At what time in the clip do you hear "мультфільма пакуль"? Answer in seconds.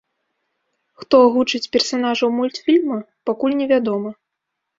2.39-3.55